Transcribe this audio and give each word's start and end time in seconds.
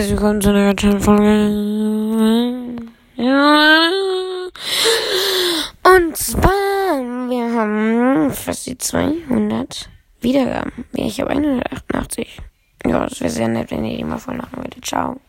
herzlich 0.00 0.18
willkommen 0.18 0.40
zu 0.40 0.48
einer 0.48 0.68
weiteren 0.68 0.98
Folge. 0.98 1.24
Und 5.84 6.16
zwar, 6.16 6.48
wir 7.28 7.52
haben 7.52 8.30
fast 8.30 8.66
die 8.66 8.78
200 8.78 9.90
Wiedergaben. 10.22 10.72
Ich 10.94 11.20
habe 11.20 11.32
188. 11.32 12.40
Ja, 12.86 13.06
das 13.06 13.20
wäre 13.20 13.30
sehr 13.30 13.48
nett, 13.48 13.70
wenn 13.70 13.84
ihr 13.84 13.98
die 13.98 14.04
mal 14.04 14.16
voll 14.16 14.38
machen 14.38 14.56
würdet. 14.56 14.86
Ciao. 14.86 15.20